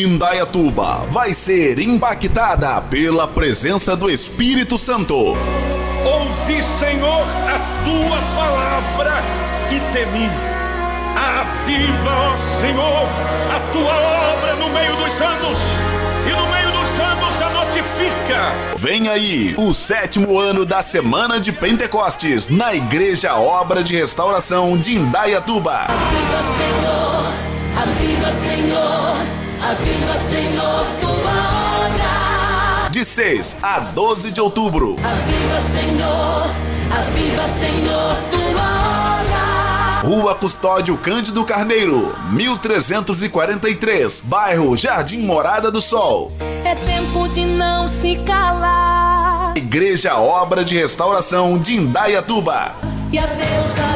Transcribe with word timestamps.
Indaiatuba 0.00 1.06
vai 1.10 1.34
ser 1.34 1.78
impactada 1.78 2.80
pela 2.80 3.28
presença 3.28 3.94
do 3.94 4.08
Espírito 4.08 4.78
Santo. 4.78 5.14
Ouvi, 5.14 6.64
Senhor, 6.78 7.26
a 7.46 7.58
tua 7.84 8.18
palavra 8.34 9.22
e 9.70 9.78
temi. 9.92 10.30
Aviva, 11.14 12.10
ó 12.10 12.38
Senhor, 12.58 13.06
a 13.54 13.60
tua 13.70 13.94
obra 14.32 14.54
no 14.54 14.70
meio 14.70 14.96
dos 14.96 15.20
anos 15.20 15.58
e 16.26 16.30
no 16.30 16.46
meio 16.50 16.72
dos 16.72 16.98
anos 16.98 17.42
a 17.42 17.50
notifica. 17.50 18.52
Vem 18.76 19.08
aí 19.08 19.54
o 19.58 19.74
sétimo 19.74 20.38
ano 20.38 20.64
da 20.64 20.80
Semana 20.82 21.38
de 21.38 21.52
Pentecostes 21.52 22.48
na 22.48 22.74
Igreja 22.74 23.36
Obra 23.36 23.82
de 23.82 23.94
Restauração 23.94 24.78
de 24.78 24.96
Indaiatuba. 24.96 25.86
Aviva, 25.88 26.42
Senhor, 26.42 26.62
aviva, 26.62 27.11
Senhor, 27.11 27.11
aviva, 29.72 30.16
Senhor, 30.18 30.86
tua 31.00 31.86
obra. 31.86 32.88
De 32.90 33.04
6 33.04 33.56
a 33.62 33.80
12 33.80 34.30
de 34.30 34.40
outubro. 34.40 34.96
Aviva, 35.02 35.60
Senhor, 35.60 36.50
aviva, 36.90 37.48
Senhor, 37.48 38.16
tua 38.30 38.68
obra. 39.20 40.02
Rua 40.04 40.34
Custódio 40.34 40.96
Cândido 40.98 41.42
Carneiro, 41.44 42.14
1343, 42.32 44.20
bairro 44.26 44.76
Jardim 44.76 45.20
Morada 45.20 45.70
do 45.70 45.80
Sol. 45.80 46.32
É 46.64 46.74
tempo 46.74 47.26
de 47.28 47.44
não 47.46 47.88
se 47.88 48.16
calar 48.26 49.54
Igreja 49.56 50.16
Obra 50.18 50.62
de 50.64 50.76
Restauração 50.76 51.58
de 51.58 51.76
Indaiatuba. 51.76 52.72
e 53.10 53.18
a 53.18 53.26
Deus 53.26 53.78
adorar. 53.78 53.91